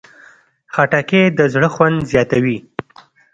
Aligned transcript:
خټکی 0.73 1.21
د 1.37 1.39
زړه 1.53 1.69
خوند 1.73 1.97
زیاتوي. 2.11 2.57